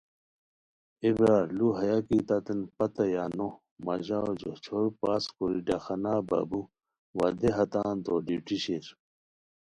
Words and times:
ایے 1.01 1.09
برار 1.17 1.45
لُو 1.57 1.67
ہیہ 1.79 1.99
کی 2.07 2.19
تتین 2.27 2.59
پتہ 2.75 3.05
یا 3.13 3.25
نو، 3.37 3.47
مہ 3.83 3.95
ژاؤ 4.05 4.31
جوش 4.39 4.57
چھور 4.65 4.85
پاس 4.99 5.23
کوری 5.35 5.59
ڈاکخانا 5.67 6.13
بابو، 6.29 6.61
وا 7.17 7.27
دیہا 7.39 7.63
تان 7.71 7.95
تو 8.05 8.13
ڈیوٹی 8.25 8.57
شیر 8.63 8.85